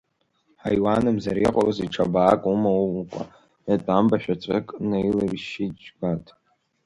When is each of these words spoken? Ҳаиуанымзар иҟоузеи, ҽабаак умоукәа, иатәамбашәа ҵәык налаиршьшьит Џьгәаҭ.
Ҳаиуанымзар 0.61 1.37
иҟоузеи, 1.47 1.89
ҽабаак 1.93 2.41
умоукәа, 2.51 3.23
иатәамбашәа 3.67 4.35
ҵәык 4.41 4.67
налаиршьшьит 4.89 5.73
Џьгәаҭ. 5.83 6.25